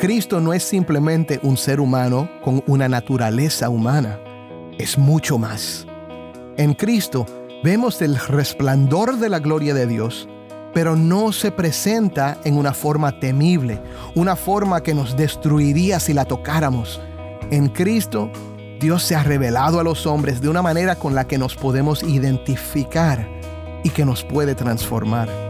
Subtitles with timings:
[0.00, 4.18] Cristo no es simplemente un ser humano con una naturaleza humana,
[4.78, 5.86] es mucho más.
[6.56, 7.26] En Cristo
[7.62, 10.26] vemos el resplandor de la gloria de Dios,
[10.72, 13.78] pero no se presenta en una forma temible,
[14.14, 16.98] una forma que nos destruiría si la tocáramos.
[17.50, 18.30] En Cristo,
[18.80, 22.02] Dios se ha revelado a los hombres de una manera con la que nos podemos
[22.02, 23.28] identificar
[23.84, 25.49] y que nos puede transformar.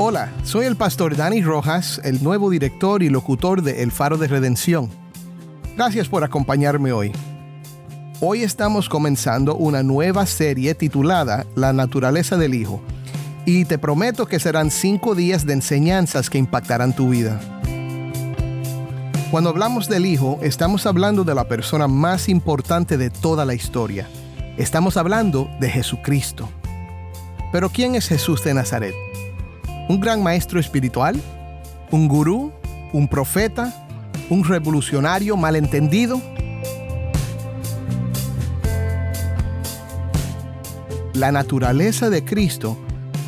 [0.00, 4.28] Hola, soy el pastor Dani Rojas, el nuevo director y locutor de El Faro de
[4.28, 4.88] Redención.
[5.76, 7.10] Gracias por acompañarme hoy.
[8.20, 12.80] Hoy estamos comenzando una nueva serie titulada La naturaleza del Hijo,
[13.44, 17.40] y te prometo que serán cinco días de enseñanzas que impactarán tu vida.
[19.32, 24.08] Cuando hablamos del Hijo, estamos hablando de la persona más importante de toda la historia.
[24.58, 26.48] Estamos hablando de Jesucristo.
[27.50, 28.94] Pero ¿quién es Jesús de Nazaret?
[29.88, 31.20] Un gran maestro espiritual,
[31.90, 32.52] un gurú,
[32.92, 33.86] un profeta,
[34.28, 36.20] un revolucionario malentendido.
[41.14, 42.78] La naturaleza de Cristo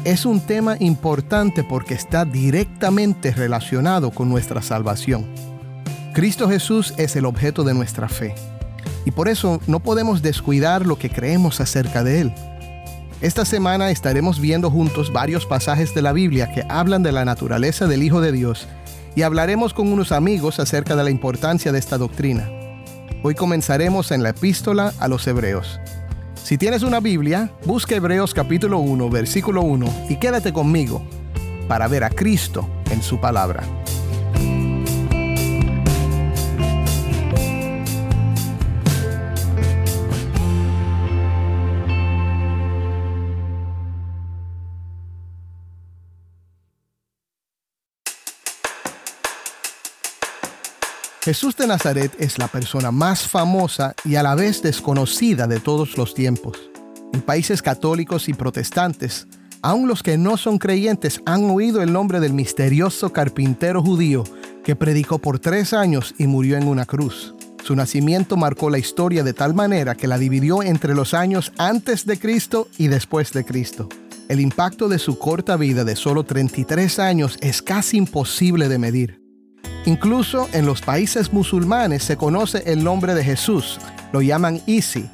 [0.05, 5.27] es un tema importante porque está directamente relacionado con nuestra salvación.
[6.15, 8.35] Cristo Jesús es el objeto de nuestra fe
[9.05, 12.35] y por eso no podemos descuidar lo que creemos acerca de Él.
[13.21, 17.87] Esta semana estaremos viendo juntos varios pasajes de la Biblia que hablan de la naturaleza
[17.87, 18.67] del Hijo de Dios
[19.15, 22.49] y hablaremos con unos amigos acerca de la importancia de esta doctrina.
[23.23, 25.79] Hoy comenzaremos en la epístola a los Hebreos.
[26.43, 31.03] Si tienes una Biblia, busca Hebreos capítulo 1, versículo 1 y quédate conmigo
[31.69, 33.80] para ver a Cristo en su palabra.
[51.23, 55.99] Jesús de Nazaret es la persona más famosa y a la vez desconocida de todos
[55.99, 56.57] los tiempos.
[57.13, 59.27] En países católicos y protestantes,
[59.61, 64.25] aun los que no son creyentes han oído el nombre del misterioso carpintero judío
[64.65, 67.35] que predicó por tres años y murió en una cruz.
[67.65, 72.07] Su nacimiento marcó la historia de tal manera que la dividió entre los años antes
[72.07, 73.91] de Cristo y después de Cristo.
[74.31, 79.20] El impacto de su corta vida de solo 33 años es casi imposible de medir.
[79.87, 83.79] Incluso en los países musulmanes se conoce el nombre de Jesús,
[84.13, 85.09] lo llaman Isi,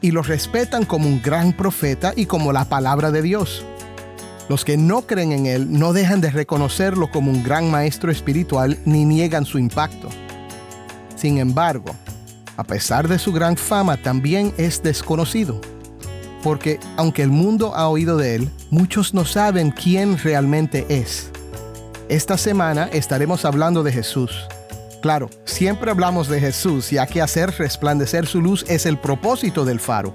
[0.00, 3.64] y lo respetan como un gran profeta y como la palabra de Dios.
[4.48, 8.78] Los que no creen en Él no dejan de reconocerlo como un gran maestro espiritual
[8.86, 10.08] ni niegan su impacto.
[11.16, 11.94] Sin embargo,
[12.56, 15.60] a pesar de su gran fama, también es desconocido.
[16.42, 21.30] Porque aunque el mundo ha oído de Él, muchos no saben quién realmente es.
[22.08, 24.48] Esta semana estaremos hablando de Jesús.
[25.02, 29.78] Claro, siempre hablamos de Jesús, ya que hacer resplandecer su luz es el propósito del
[29.78, 30.14] faro.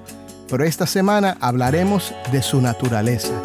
[0.49, 3.39] Pero esta semana hablaremos de su naturaleza.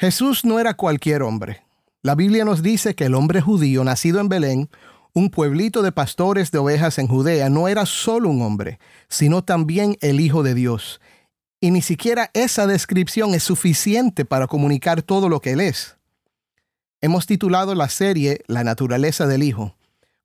[0.00, 1.62] Jesús no era cualquier hombre.
[2.02, 4.68] La Biblia nos dice que el hombre judío nacido en Belén,
[5.14, 9.96] un pueblito de pastores de ovejas en Judea, no era solo un hombre, sino también
[10.00, 11.00] el Hijo de Dios,
[11.62, 15.96] y ni siquiera esa descripción es suficiente para comunicar todo lo que Él es.
[17.00, 19.76] Hemos titulado la serie La naturaleza del Hijo.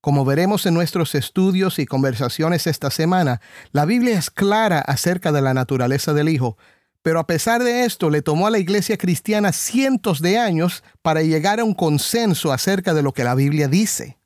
[0.02, 3.40] Como veremos en nuestros estudios y conversaciones esta semana,
[3.72, 6.58] la Biblia es clara acerca de la naturaleza del Hijo,
[7.04, 11.22] pero a pesar de esto le tomó a la iglesia cristiana cientos de años para
[11.22, 14.18] llegar a un consenso acerca de lo que la Biblia dice.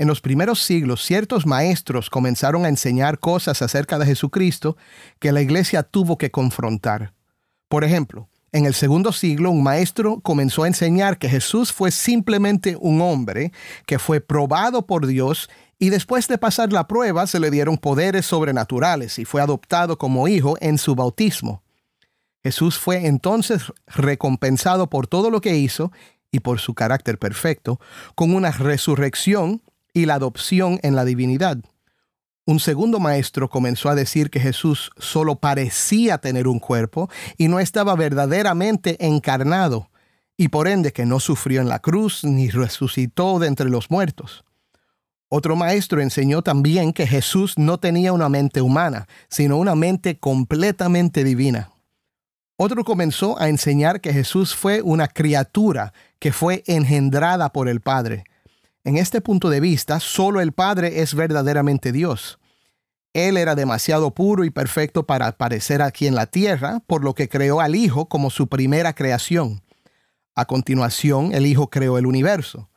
[0.00, 4.78] En los primeros siglos, ciertos maestros comenzaron a enseñar cosas acerca de Jesucristo
[5.18, 7.12] que la iglesia tuvo que confrontar.
[7.68, 12.78] Por ejemplo, en el segundo siglo, un maestro comenzó a enseñar que Jesús fue simplemente
[12.80, 13.52] un hombre
[13.84, 18.24] que fue probado por Dios y después de pasar la prueba se le dieron poderes
[18.24, 21.62] sobrenaturales y fue adoptado como hijo en su bautismo.
[22.42, 25.92] Jesús fue entonces recompensado por todo lo que hizo
[26.32, 27.80] y por su carácter perfecto,
[28.14, 29.60] con una resurrección
[29.92, 31.58] y la adopción en la divinidad.
[32.46, 37.60] Un segundo maestro comenzó a decir que Jesús solo parecía tener un cuerpo y no
[37.60, 39.90] estaba verdaderamente encarnado,
[40.36, 44.44] y por ende que no sufrió en la cruz ni resucitó de entre los muertos.
[45.28, 51.22] Otro maestro enseñó también que Jesús no tenía una mente humana, sino una mente completamente
[51.22, 51.70] divina.
[52.56, 58.24] Otro comenzó a enseñar que Jesús fue una criatura que fue engendrada por el Padre.
[58.84, 62.38] En este punto de vista, solo el Padre es verdaderamente Dios.
[63.12, 67.28] Él era demasiado puro y perfecto para aparecer aquí en la tierra, por lo que
[67.28, 69.62] creó al Hijo como su primera creación.
[70.34, 72.70] A continuación, el Hijo creó el universo.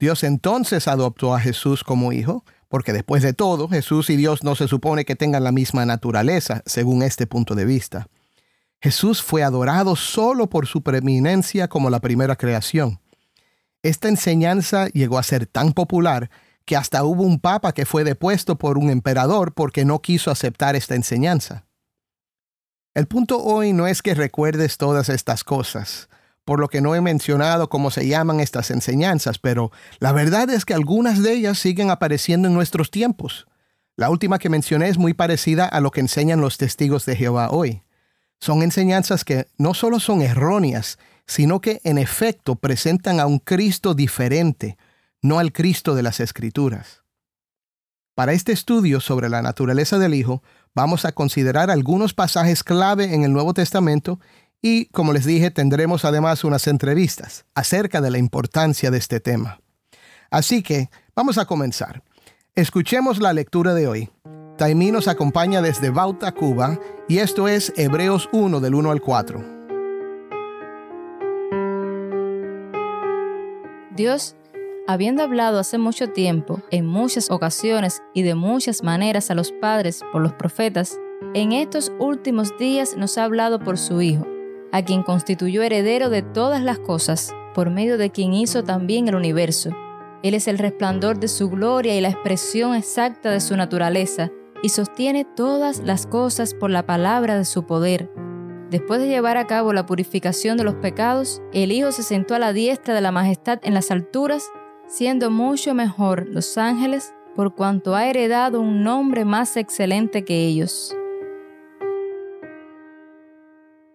[0.00, 4.56] Dios entonces adoptó a Jesús como hijo, porque después de todo, Jesús y Dios no
[4.56, 8.08] se supone que tengan la misma naturaleza, según este punto de vista.
[8.80, 13.00] Jesús fue adorado solo por su preeminencia como la primera creación.
[13.84, 16.30] Esta enseñanza llegó a ser tan popular
[16.64, 20.74] que hasta hubo un papa que fue depuesto por un emperador porque no quiso aceptar
[20.74, 21.66] esta enseñanza.
[22.94, 26.08] El punto hoy no es que recuerdes todas estas cosas,
[26.46, 30.64] por lo que no he mencionado cómo se llaman estas enseñanzas, pero la verdad es
[30.64, 33.46] que algunas de ellas siguen apareciendo en nuestros tiempos.
[33.96, 37.50] La última que mencioné es muy parecida a lo que enseñan los testigos de Jehová
[37.50, 37.82] hoy.
[38.40, 43.94] Son enseñanzas que no solo son erróneas, sino que en efecto presentan a un Cristo
[43.94, 44.76] diferente,
[45.22, 47.02] no al Cristo de las Escrituras.
[48.14, 50.42] Para este estudio sobre la naturaleza del Hijo,
[50.74, 54.20] vamos a considerar algunos pasajes clave en el Nuevo Testamento
[54.62, 59.60] y, como les dije, tendremos además unas entrevistas acerca de la importancia de este tema.
[60.30, 62.02] Así que, vamos a comenzar.
[62.54, 64.10] Escuchemos la lectura de hoy.
[64.56, 66.78] Taimí nos acompaña desde Bauta, Cuba,
[67.08, 69.53] y esto es Hebreos 1 del 1 al 4.
[73.94, 74.34] Dios,
[74.88, 80.00] habiendo hablado hace mucho tiempo, en muchas ocasiones y de muchas maneras a los padres
[80.12, 80.98] por los profetas,
[81.32, 84.26] en estos últimos días nos ha hablado por su Hijo,
[84.72, 89.14] a quien constituyó heredero de todas las cosas, por medio de quien hizo también el
[89.14, 89.70] universo.
[90.24, 94.32] Él es el resplandor de su gloria y la expresión exacta de su naturaleza
[94.62, 98.10] y sostiene todas las cosas por la palabra de su poder.
[98.74, 102.40] Después de llevar a cabo la purificación de los pecados, el Hijo se sentó a
[102.40, 104.50] la diestra de la majestad en las alturas,
[104.88, 110.92] siendo mucho mejor los ángeles por cuanto ha heredado un nombre más excelente que ellos.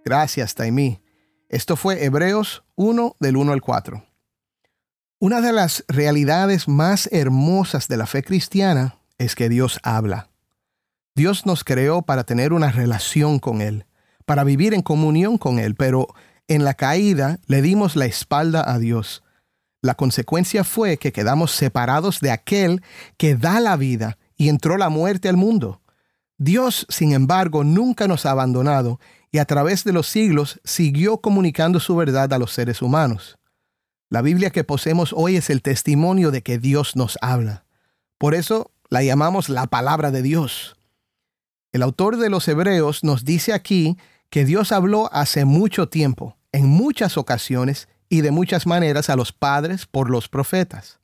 [0.06, 1.02] Gracias, Taimí.
[1.50, 4.02] Esto fue Hebreos 1 del 1 al 4.
[5.20, 10.30] Una de las realidades más hermosas de la fe cristiana es que Dios habla.
[11.16, 13.86] Dios nos creó para tener una relación con Él,
[14.30, 16.08] para vivir en comunión con Él, pero
[16.48, 19.24] en la caída le dimos la espalda a Dios.
[19.82, 22.84] La consecuencia fue que quedamos separados de aquel
[23.18, 25.82] que da la vida y entró la muerte al mundo.
[26.38, 29.00] Dios, sin embargo, nunca nos ha abandonado
[29.32, 33.40] y a través de los siglos siguió comunicando su verdad a los seres humanos.
[34.12, 37.66] La Biblia que poseemos hoy es el testimonio de que Dios nos habla.
[38.20, 40.76] Por eso la llamamos la palabra de Dios.
[41.72, 43.98] El autor de los Hebreos nos dice aquí
[44.30, 49.32] que Dios habló hace mucho tiempo, en muchas ocasiones y de muchas maneras a los
[49.32, 51.00] padres por los profetas.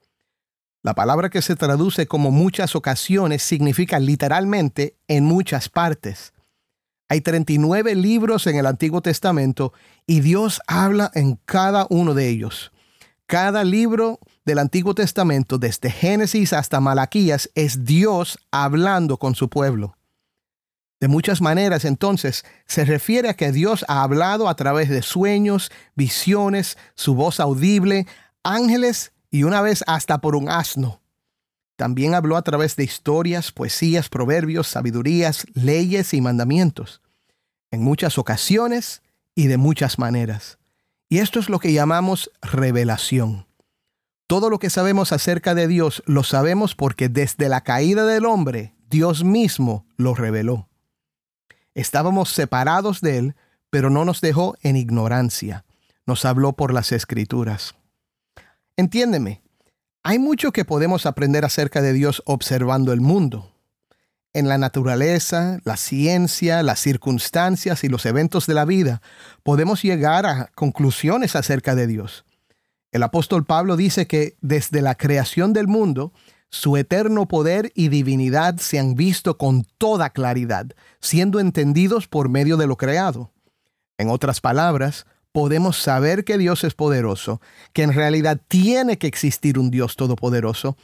[0.84, 6.34] La palabra que se traduce como muchas ocasiones significa literalmente en muchas partes.
[7.10, 9.74] Hay 39 libros en el Antiguo Testamento
[10.06, 12.72] y Dios habla en cada uno de ellos.
[13.28, 19.98] Cada libro del Antiguo Testamento, desde Génesis hasta Malaquías, es Dios hablando con su pueblo.
[21.00, 25.72] De muchas maneras, entonces, se refiere a que Dios ha hablado a través de sueños,
[25.96, 28.08] visiones, su voz audible,
[28.44, 31.02] ángeles y una vez hasta por un asno.
[31.76, 37.02] También habló a través de historias, poesías, proverbios, sabidurías, leyes y mandamientos.
[37.72, 39.02] En muchas ocasiones
[39.36, 40.58] y de muchas maneras.
[41.10, 43.46] Y esto es lo que llamamos revelación.
[44.28, 48.74] Todo lo que sabemos acerca de Dios lo sabemos porque desde la caída del hombre,
[48.90, 50.70] Dios mismo lo reveló.
[51.76, 53.36] Estábamos separados de Él,
[53.70, 55.66] pero no nos dejó en ignorancia.
[56.06, 57.76] Nos habló por las escrituras.
[58.78, 59.42] Entiéndeme,
[60.02, 63.52] hay mucho que podemos aprender acerca de Dios observando el mundo.
[64.34, 69.02] En la naturaleza, la ciencia, las circunstancias y los eventos de la vida,
[69.44, 72.26] podemos llegar a conclusiones acerca de Dios.
[72.92, 76.14] El apóstol Pablo dice que desde la creación del mundo,
[76.56, 80.68] su eterno poder y divinidad se han visto con toda claridad,
[81.02, 83.34] siendo entendidos por medio de lo creado.
[83.98, 87.42] En otras palabras, podemos saber que Dios es poderoso,
[87.74, 90.78] que en realidad tiene que existir un Dios todopoderoso,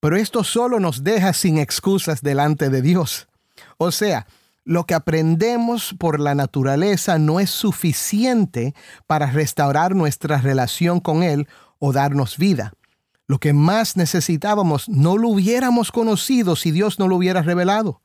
[0.00, 3.28] pero esto solo nos deja sin excusas delante de Dios.
[3.78, 4.26] O sea,
[4.64, 8.74] lo que aprendemos por la naturaleza no es suficiente
[9.06, 11.46] para restaurar nuestra relación con Él
[11.78, 12.72] o darnos vida.
[13.32, 18.02] Lo que más necesitábamos no lo hubiéramos conocido si Dios no lo hubiera revelado.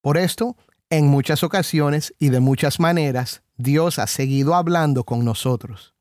[0.00, 0.56] Por esto,
[0.90, 5.94] en muchas ocasiones y de muchas maneras, Dios ha seguido hablando con nosotros.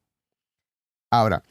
[1.12, 1.44] Ahora,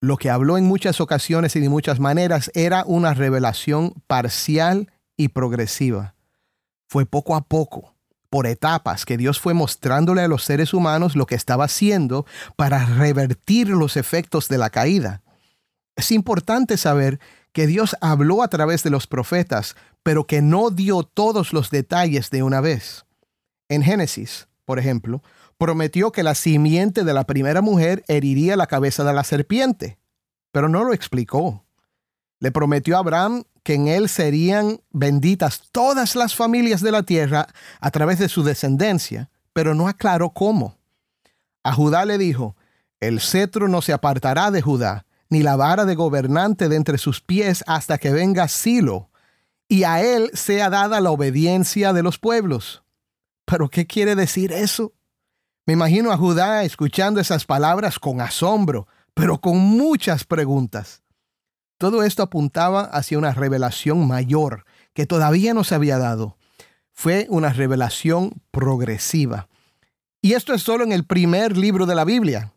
[0.00, 5.30] lo que habló en muchas ocasiones y de muchas maneras era una revelación parcial y
[5.30, 6.14] progresiva.
[6.86, 7.96] Fue poco a poco,
[8.30, 12.86] por etapas, que Dios fue mostrándole a los seres humanos lo que estaba haciendo para
[12.86, 15.22] revertir los efectos de la caída.
[15.98, 17.18] Es importante saber
[17.52, 19.74] que Dios habló a través de los profetas,
[20.04, 23.04] pero que no dio todos los detalles de una vez.
[23.68, 25.24] En Génesis, por ejemplo,
[25.58, 29.98] prometió que la simiente de la primera mujer heriría la cabeza de la serpiente,
[30.52, 31.64] pero no lo explicó.
[32.38, 37.48] Le prometió a Abraham que en él serían benditas todas las familias de la tierra
[37.80, 40.78] a través de su descendencia, pero no aclaró cómo.
[41.64, 42.54] A Judá le dijo,
[43.00, 47.20] el cetro no se apartará de Judá, ni la vara de gobernante de entre sus
[47.20, 49.10] pies hasta que venga Silo,
[49.68, 52.82] y a él sea dada la obediencia de los pueblos.
[53.44, 54.94] ¿Pero qué quiere decir eso?
[55.66, 61.02] Me imagino a Judá escuchando esas palabras con asombro, pero con muchas preguntas.
[61.76, 66.36] Todo esto apuntaba hacia una revelación mayor que todavía no se había dado.
[66.92, 69.48] Fue una revelación progresiva.
[70.20, 72.52] Y esto es solo en el primer libro de la Biblia.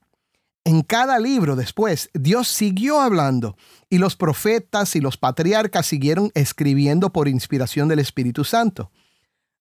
[0.64, 3.58] En cada libro después, Dios siguió hablando
[3.90, 8.92] y los profetas y los patriarcas siguieron escribiendo por inspiración del Espíritu Santo.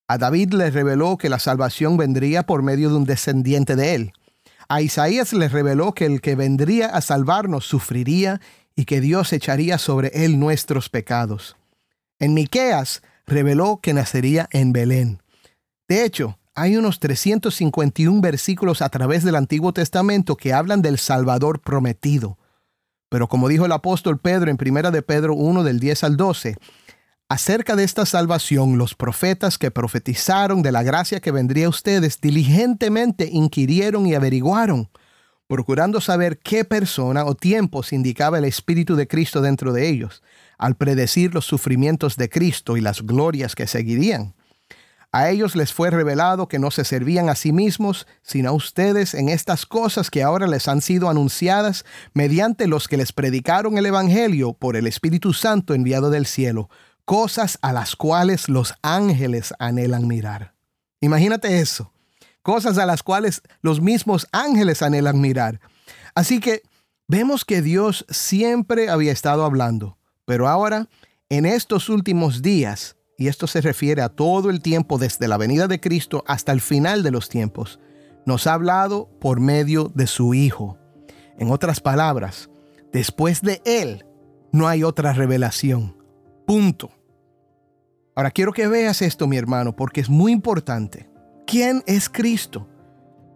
[0.07, 4.13] A David le reveló que la salvación vendría por medio de un descendiente de él.
[4.69, 8.39] A Isaías le reveló que el que vendría a salvarnos sufriría
[8.75, 11.57] y que Dios echaría sobre él nuestros pecados.
[12.19, 15.21] En Miqueas reveló que nacería en Belén.
[15.87, 21.61] De hecho, hay unos 351 versículos a través del Antiguo Testamento que hablan del Salvador
[21.61, 22.37] prometido.
[23.09, 26.57] Pero como dijo el apóstol Pedro en 1 de Pedro 1 del 10 al 12,
[27.31, 32.19] Acerca de esta salvación, los profetas que profetizaron de la gracia que vendría a ustedes
[32.19, 34.89] diligentemente inquirieron y averiguaron,
[35.47, 40.21] procurando saber qué persona o tiempos indicaba el Espíritu de Cristo dentro de ellos,
[40.57, 44.35] al predecir los sufrimientos de Cristo y las glorias que seguirían.
[45.13, 49.13] A ellos les fue revelado que no se servían a sí mismos, sino a ustedes
[49.13, 53.85] en estas cosas que ahora les han sido anunciadas mediante los que les predicaron el
[53.85, 56.69] Evangelio por el Espíritu Santo enviado del cielo
[57.05, 60.53] cosas a las cuales los ángeles anhelan mirar.
[61.01, 61.91] Imagínate eso,
[62.41, 65.59] cosas a las cuales los mismos ángeles anhelan mirar.
[66.15, 66.61] Así que
[67.07, 70.87] vemos que Dios siempre había estado hablando, pero ahora,
[71.29, 75.67] en estos últimos días, y esto se refiere a todo el tiempo desde la venida
[75.67, 77.79] de Cristo hasta el final de los tiempos,
[78.25, 80.79] nos ha hablado por medio de su Hijo.
[81.37, 82.49] En otras palabras,
[82.91, 84.07] después de Él
[84.51, 85.95] no hay otra revelación.
[86.47, 86.89] Punto.
[88.15, 91.07] Ahora quiero que veas esto, mi hermano, porque es muy importante.
[91.45, 92.67] ¿Quién es Cristo?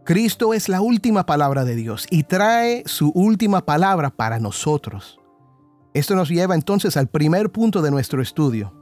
[0.03, 5.19] Cristo es la última palabra de Dios y trae su última palabra para nosotros.
[5.93, 8.73] Esto nos lleva entonces al primer punto de nuestro estudio.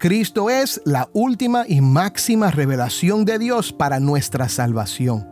[0.00, 5.28] Cristo es la última y máxima revelación de Dios para nuestra salvación.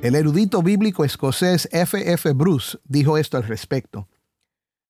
[0.00, 2.12] El erudito bíblico escocés F.
[2.12, 2.32] F.
[2.34, 4.08] Bruce dijo esto al respecto.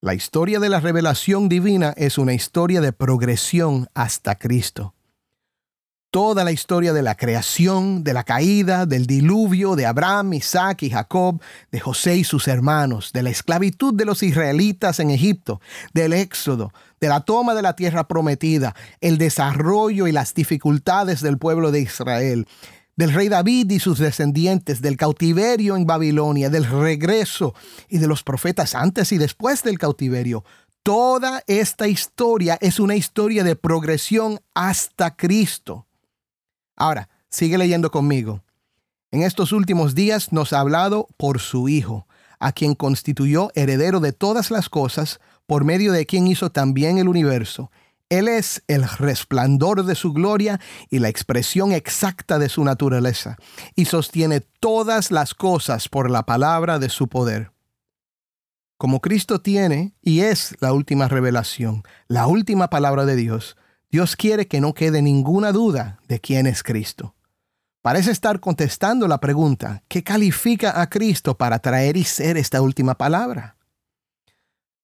[0.03, 4.96] La historia de la revelación divina es una historia de progresión hasta Cristo.
[6.17, 10.89] Toda la historia de la creación, de la caída, del diluvio, de Abraham, Isaac y
[10.89, 15.61] Jacob, de José y sus hermanos, de la esclavitud de los israelitas en Egipto,
[15.93, 21.37] del éxodo, de la toma de la tierra prometida, el desarrollo y las dificultades del
[21.37, 22.49] pueblo de Israel,
[22.97, 27.53] del rey David y sus descendientes, del cautiverio en Babilonia, del regreso
[27.91, 30.47] y de los profetas antes y después del cautiverio.
[30.83, 35.87] Toda esta historia es una historia de progresión hasta Cristo.
[36.77, 38.45] Ahora, sigue leyendo conmigo.
[39.11, 42.07] En estos últimos días nos ha hablado por su Hijo,
[42.39, 47.09] a quien constituyó heredero de todas las cosas, por medio de quien hizo también el
[47.09, 47.71] universo
[48.09, 53.37] él es el resplandor de su gloria y la expresión exacta de su naturaleza,
[53.75, 57.51] y sostiene todas las cosas por la palabra de su poder.
[58.79, 63.57] Como Cristo tiene y es la última revelación, la última palabra de Dios,
[63.97, 67.15] Dios quiere que no quede ninguna duda de quién es Cristo.
[67.81, 72.97] Parece estar contestando la pregunta, ¿qué califica a Cristo para traer y ser esta última
[72.97, 73.57] palabra?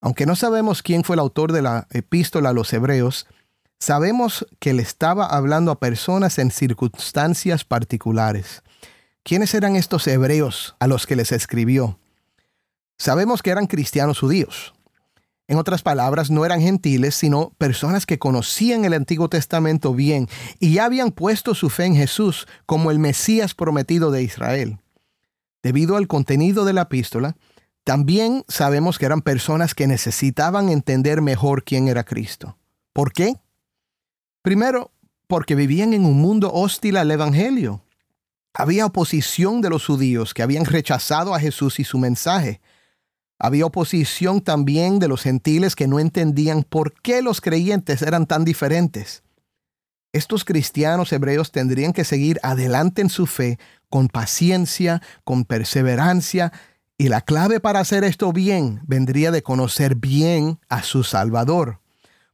[0.01, 3.27] Aunque no sabemos quién fue el autor de la epístola a los hebreos,
[3.79, 8.63] sabemos que le estaba hablando a personas en circunstancias particulares.
[9.25, 11.99] ¿Quiénes eran estos hebreos a los que les escribió?
[12.97, 14.73] Sabemos que eran cristianos judíos.
[15.53, 20.27] En otras palabras, no eran gentiles, sino personas que conocían el Antiguo Testamento bien
[20.61, 24.79] y ya habían puesto su fe en Jesús como el Mesías prometido de Israel.
[25.63, 27.37] Debido al contenido de la epístola,
[27.85, 32.57] también sabemos que eran personas que necesitaban entender mejor quién era Cristo.
[32.95, 33.37] ¿Por qué?
[34.41, 34.91] Primero,
[35.27, 37.85] porque vivían en un mundo hostil al Evangelio.
[38.55, 42.63] Había oposición de los judíos que habían rechazado a Jesús y su mensaje.
[43.45, 48.45] Había oposición también de los gentiles que no entendían por qué los creyentes eran tan
[48.45, 49.25] diferentes.
[50.13, 53.59] Estos cristianos hebreos tendrían que seguir adelante en su fe
[53.91, 56.53] con paciencia, con perseverancia
[56.97, 61.81] y la clave para hacer esto bien vendría de conocer bien a su Salvador.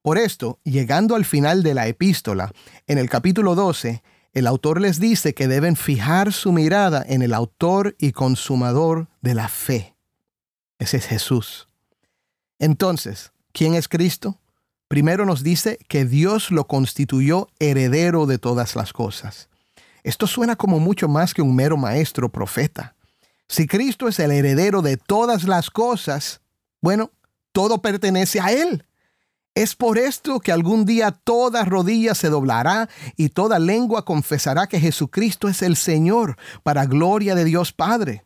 [0.03, 2.53] Por esto, llegando al final de la epístola,
[2.87, 4.03] en el capítulo 12,
[4.35, 9.35] el autor les dice que deben fijar su mirada en el autor y consumador de
[9.35, 9.95] la fe.
[10.79, 11.69] Ese es Jesús.
[12.59, 14.39] Entonces, ¿quién es Cristo?
[14.89, 19.49] Primero nos dice que Dios lo constituyó heredero de todas las cosas.
[20.03, 22.95] Esto suena como mucho más que un mero maestro profeta.
[23.49, 26.41] Si Cristo es el heredero de todas las cosas,
[26.81, 27.11] bueno,
[27.53, 28.85] todo pertenece a Él.
[29.55, 34.79] Es por esto que algún día toda rodilla se doblará y toda lengua confesará que
[34.79, 38.25] Jesucristo es el Señor, para gloria de Dios Padre.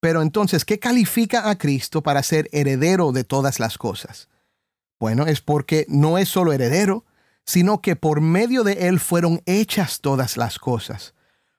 [0.00, 4.28] Pero entonces, ¿qué califica a Cristo para ser heredero de todas las cosas?
[4.98, 7.04] Bueno, es porque no es solo heredero,
[7.44, 11.14] sino que por medio de Él fueron hechas todas las cosas.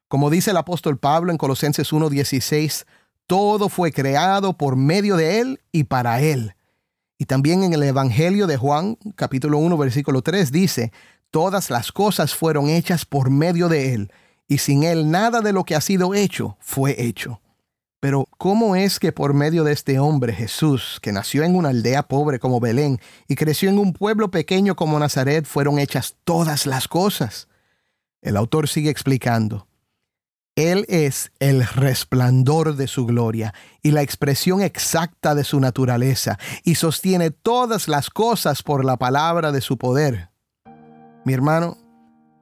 [0.08, 2.86] Como dice el apóstol Pablo en Colosenses 1.16,
[3.26, 6.56] todo fue creado por medio de Él y para Él.
[7.18, 10.92] Y también en el Evangelio de Juan, capítulo 1, versículo 3, dice,
[11.32, 14.12] todas las cosas fueron hechas por medio de Él,
[14.48, 17.42] y sin Él nada de lo que ha sido hecho fue hecho.
[18.00, 22.04] Pero ¿cómo es que por medio de este hombre Jesús, que nació en una aldea
[22.04, 26.88] pobre como Belén y creció en un pueblo pequeño como Nazaret, fueron hechas todas las
[26.88, 27.48] cosas?
[28.22, 29.68] El autor sigue explicando.
[30.56, 36.76] Él es el resplandor de su gloria y la expresión exacta de su naturaleza, y
[36.76, 40.30] sostiene todas las cosas por la palabra de su poder.
[41.26, 41.78] Mi hermano,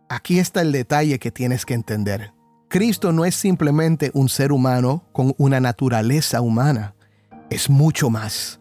[0.07, 2.34] aquí está el detalle que tienes que entender.
[2.75, 6.93] Cristo no es simplemente un ser humano con una naturaleza humana,
[7.49, 8.59] es mucho más.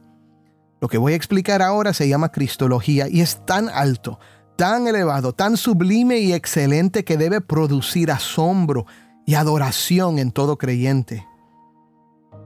[0.81, 4.21] Lo que voy a explicar ahora se llama Cristología y es tan alto,
[4.55, 8.87] tan elevado, tan sublime y excelente que debe producir asombro,
[9.27, 11.27] y adoración en todo creyente.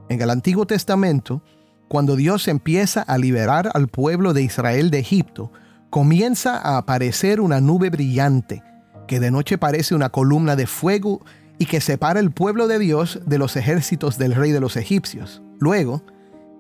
[0.09, 1.43] En el Antiguo Testamento,
[1.87, 5.53] cuando Dios empieza a liberar al pueblo de Israel de Egipto,
[5.91, 8.63] comienza a aparecer una nube brillante,
[9.07, 11.21] que de noche parece una columna de fuego
[11.59, 15.43] y que separa el pueblo de Dios de los ejércitos del rey de los egipcios.
[15.59, 16.03] Luego,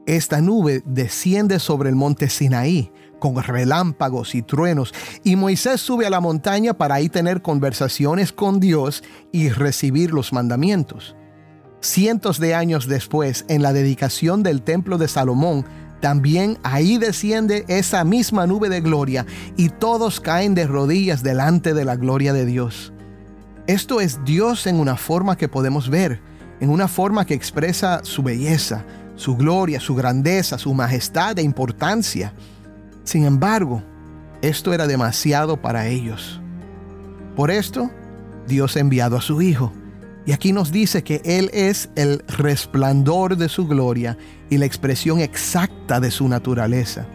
[0.07, 6.11] esta nube desciende sobre el monte Sinaí, con relámpagos y truenos, y Moisés sube a
[6.11, 11.15] la montaña para ahí tener conversaciones con Dios y recibir los mandamientos.
[11.81, 15.65] Cientos de años después, en la dedicación del templo de Salomón,
[16.01, 21.85] también ahí desciende esa misma nube de gloria y todos caen de rodillas delante de
[21.85, 22.93] la gloria de Dios.
[23.69, 26.23] Esto es Dios en una forma que podemos ver,
[26.59, 32.33] en una forma que expresa su belleza, su gloria, su grandeza, su majestad e importancia.
[33.05, 33.83] Sin embargo,
[34.41, 36.41] esto era demasiado para ellos.
[37.37, 37.91] Por esto,
[38.47, 39.71] Dios ha enviado a su Hijo.
[40.25, 44.17] Y aquí nos dice que Él es el resplandor de su gloria
[44.49, 47.07] y la expresión exacta de su naturaleza.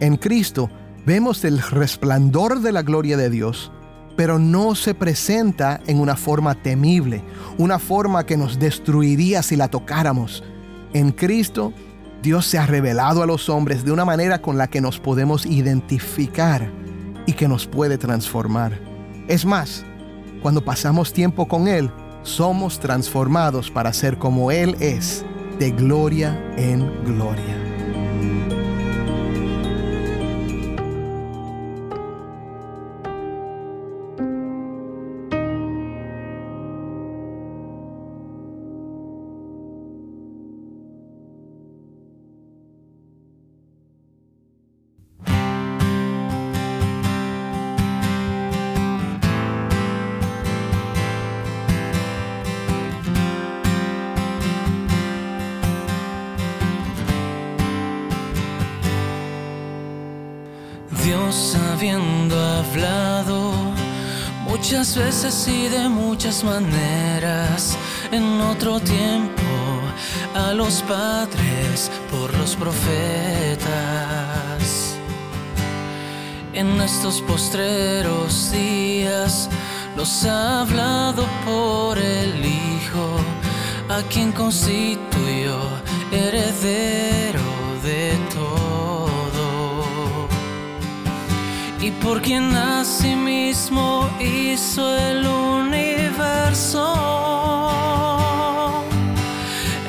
[0.00, 0.70] En Cristo
[1.04, 3.70] vemos el resplandor de la gloria de Dios,
[4.16, 7.22] pero no se presenta en una forma temible,
[7.58, 10.42] una forma que nos destruiría si la tocáramos.
[10.92, 11.72] En Cristo
[12.24, 15.44] Dios se ha revelado a los hombres de una manera con la que nos podemos
[15.44, 16.70] identificar
[17.26, 18.78] y que nos puede transformar.
[19.28, 19.84] Es más,
[20.40, 21.90] cuando pasamos tiempo con Él,
[22.22, 25.24] somos transformados para ser como Él es,
[25.58, 27.63] de gloria en gloria.
[61.52, 63.52] Habiendo hablado
[64.48, 67.76] muchas veces y de muchas maneras
[68.10, 69.42] en otro tiempo
[70.34, 73.66] a los padres por los profetas.
[76.54, 79.50] En estos postreros días
[79.98, 83.18] los ha hablado por el Hijo,
[83.90, 85.58] a quien constituyó
[86.10, 87.42] heredero
[87.82, 88.33] de todo.
[91.84, 92.50] Y por quien
[93.14, 96.86] mismo hizo el universo,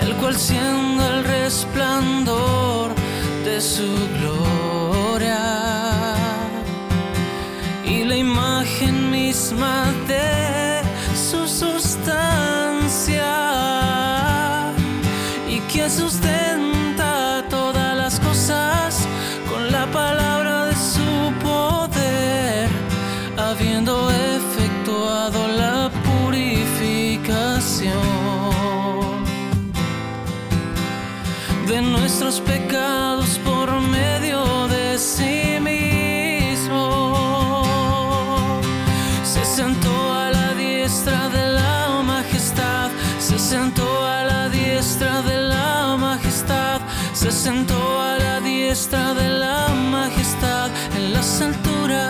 [0.02, 2.94] el cual siendo el resplandor
[3.46, 3.88] de su
[4.20, 5.40] gloria
[7.86, 10.82] y la imagen misma de
[11.16, 13.45] su sustancia
[32.36, 37.14] nuestros pecados por medio de sí mismo.
[39.24, 45.96] Se sentó a la diestra de la majestad, se sentó a la diestra de la
[45.98, 46.82] majestad,
[47.14, 52.04] se sentó a la diestra de la majestad en las alturas.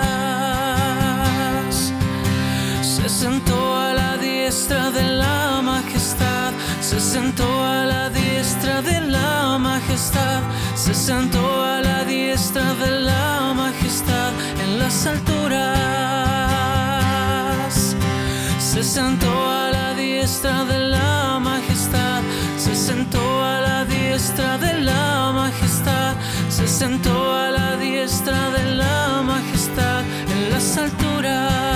[2.82, 7.35] Se sentó a la diestra de la majestad, se sentó
[10.76, 14.32] se sentó a la diestra de la majestad
[14.64, 15.66] en las alturas.
[18.60, 22.22] Se sentó a la diestra de la majestad,
[22.58, 26.16] se sentó a la diestra de la majestad,
[26.50, 31.76] se sentó a la diestra de la majestad en las alturas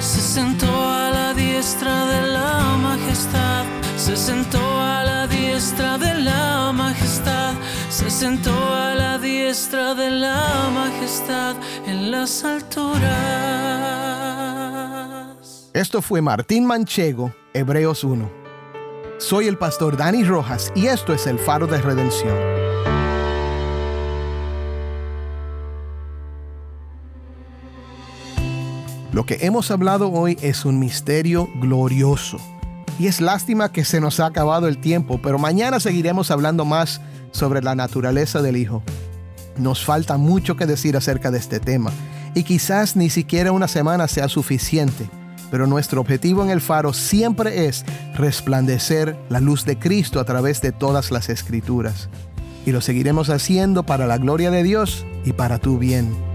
[0.00, 3.64] se sentó a la diestra de la majestad,
[3.96, 5.21] se sentó a la
[5.62, 7.54] diestra de la majestad,
[7.88, 11.54] se sentó a la diestra de la majestad
[11.86, 13.00] en las alturas.
[15.72, 18.28] Esto fue Martín Manchego, Hebreos 1.
[19.18, 22.36] Soy el pastor Dani Rojas y esto es el faro de redención.
[29.12, 32.40] Lo que hemos hablado hoy es un misterio glorioso.
[32.98, 37.00] Y es lástima que se nos ha acabado el tiempo, pero mañana seguiremos hablando más
[37.32, 38.82] sobre la naturaleza del Hijo.
[39.56, 41.90] Nos falta mucho que decir acerca de este tema,
[42.34, 45.08] y quizás ni siquiera una semana sea suficiente,
[45.50, 50.62] pero nuestro objetivo en el faro siempre es resplandecer la luz de Cristo a través
[50.62, 52.08] de todas las escrituras.
[52.64, 56.31] Y lo seguiremos haciendo para la gloria de Dios y para tu bien.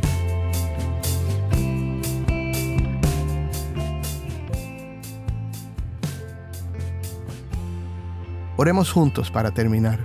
[8.60, 10.00] Oremos juntos para terminar.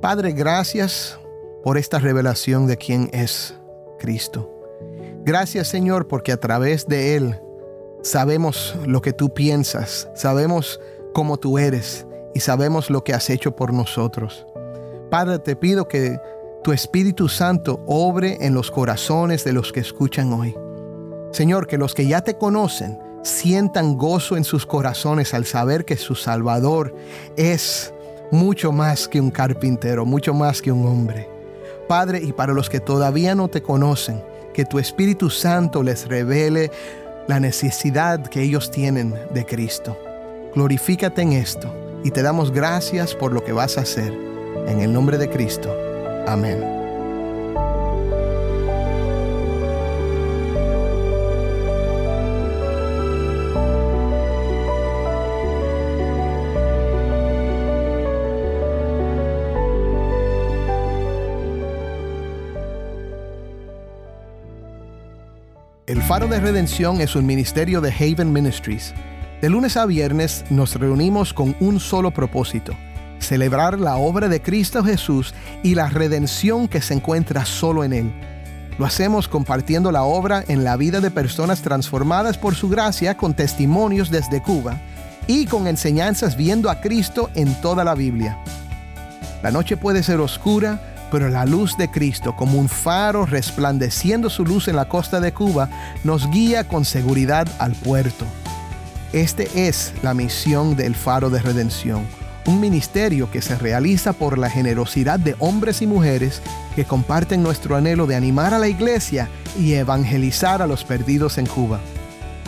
[0.00, 1.18] Padre, gracias
[1.62, 3.54] por esta revelación de quién es
[3.98, 4.50] Cristo.
[5.24, 7.38] Gracias Señor porque a través de Él
[8.02, 10.80] sabemos lo que tú piensas, sabemos
[11.12, 14.46] cómo tú eres y sabemos lo que has hecho por nosotros.
[15.10, 16.18] Padre, te pido que
[16.64, 20.56] tu Espíritu Santo obre en los corazones de los que escuchan hoy.
[21.32, 25.96] Señor, que los que ya te conocen, sientan gozo en sus corazones al saber que
[25.96, 26.94] su Salvador
[27.36, 27.92] es
[28.30, 31.28] mucho más que un carpintero, mucho más que un hombre.
[31.88, 36.70] Padre, y para los que todavía no te conocen, que tu Espíritu Santo les revele
[37.28, 39.96] la necesidad que ellos tienen de Cristo.
[40.54, 41.72] Glorifícate en esto
[42.04, 44.12] y te damos gracias por lo que vas a hacer.
[44.66, 45.74] En el nombre de Cristo.
[46.26, 46.77] Amén.
[65.88, 68.92] El Faro de Redención es un ministerio de Haven Ministries.
[69.40, 72.74] De lunes a viernes nos reunimos con un solo propósito,
[73.20, 78.12] celebrar la obra de Cristo Jesús y la redención que se encuentra solo en Él.
[78.78, 83.32] Lo hacemos compartiendo la obra en la vida de personas transformadas por su gracia con
[83.32, 84.78] testimonios desde Cuba
[85.26, 88.36] y con enseñanzas viendo a Cristo en toda la Biblia.
[89.42, 94.44] La noche puede ser oscura, pero la luz de Cristo, como un faro resplandeciendo su
[94.44, 95.68] luz en la costa de Cuba,
[96.04, 98.24] nos guía con seguridad al puerto.
[99.12, 102.02] Este es la misión del faro de redención,
[102.46, 106.42] un ministerio que se realiza por la generosidad de hombres y mujeres
[106.76, 111.46] que comparten nuestro anhelo de animar a la iglesia y evangelizar a los perdidos en
[111.46, 111.80] Cuba.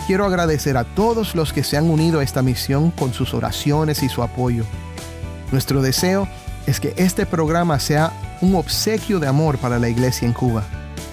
[0.06, 4.02] Quiero agradecer a todos los que se han unido a esta misión con sus oraciones
[4.02, 4.64] y su apoyo.
[5.52, 6.28] Nuestro deseo
[6.70, 10.62] es que este programa sea un obsequio de amor para la iglesia en Cuba.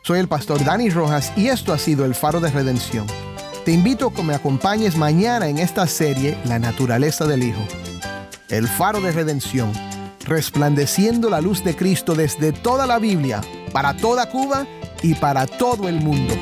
[0.06, 3.08] Soy el pastor Dani Rojas y esto ha sido el Faro de Redención.
[3.64, 7.66] Te invito a que me acompañes mañana en esta serie La naturaleza del Hijo.
[8.48, 9.72] El Faro de Redención,
[10.26, 13.40] resplandeciendo la luz de Cristo desde toda la Biblia,
[13.72, 14.66] para toda Cuba
[15.02, 16.34] y para todo el mundo.